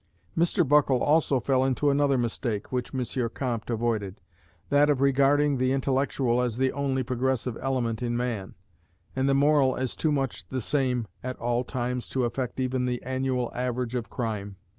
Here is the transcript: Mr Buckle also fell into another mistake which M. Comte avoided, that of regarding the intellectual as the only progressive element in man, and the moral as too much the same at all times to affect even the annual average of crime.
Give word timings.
Mr 0.35 0.67
Buckle 0.67 1.03
also 1.03 1.39
fell 1.39 1.63
into 1.63 1.91
another 1.91 2.17
mistake 2.17 2.71
which 2.71 2.91
M. 2.91 3.29
Comte 3.35 3.69
avoided, 3.69 4.19
that 4.69 4.89
of 4.89 4.99
regarding 4.99 5.59
the 5.59 5.71
intellectual 5.73 6.41
as 6.41 6.57
the 6.57 6.71
only 6.71 7.03
progressive 7.03 7.55
element 7.61 8.01
in 8.01 8.17
man, 8.17 8.55
and 9.15 9.29
the 9.29 9.35
moral 9.35 9.75
as 9.75 9.95
too 9.95 10.11
much 10.11 10.47
the 10.47 10.59
same 10.59 11.05
at 11.21 11.37
all 11.37 11.63
times 11.63 12.09
to 12.09 12.25
affect 12.25 12.59
even 12.59 12.87
the 12.87 13.03
annual 13.03 13.51
average 13.53 13.93
of 13.93 14.09
crime. 14.09 14.55